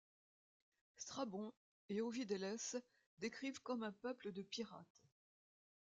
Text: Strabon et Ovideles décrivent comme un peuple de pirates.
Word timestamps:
Strabon 0.97 1.53
et 1.89 2.01
Ovideles 2.01 2.57
décrivent 3.19 3.61
comme 3.61 3.83
un 3.83 3.91
peuple 3.91 4.31
de 4.31 4.41
pirates. 4.41 5.03